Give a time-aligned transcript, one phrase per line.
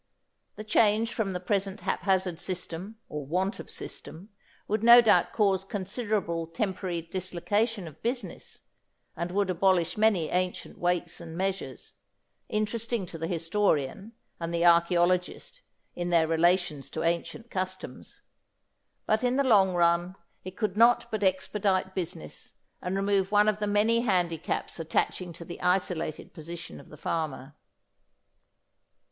[0.55, 4.29] The change from the present haphazard system or want of system
[4.67, 8.61] would no doubt cause considerable temporary dislocation of business,
[9.15, 11.93] and would abolish many ancient weights and measures,
[12.49, 15.61] interesting to the historian and the archaeologist
[15.95, 18.23] in their relations to ancient customs,
[19.05, 23.59] but in the long run it could not but expedite business, and remove one of
[23.59, 27.55] the many handicaps attaching to the isolated position of the farmer.